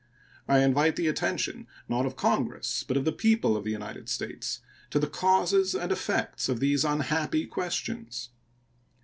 I 0.47 0.61
invite 0.63 0.95
the 0.95 1.05
attention, 1.07 1.67
not 1.87 2.07
of 2.07 2.15
Congress, 2.15 2.83
but 2.87 2.97
of 2.97 3.05
the 3.05 3.11
people 3.11 3.55
of 3.55 3.63
the 3.63 3.69
United 3.71 4.09
States, 4.09 4.59
to 4.89 4.97
the 4.97 5.05
causes 5.05 5.75
and 5.75 5.91
effects 5.91 6.49
of 6.49 6.59
these 6.59 6.83
unhappy 6.83 7.45
questions. 7.45 8.29